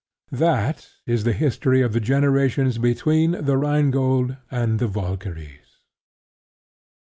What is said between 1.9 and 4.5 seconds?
the generations between The Rhine Gold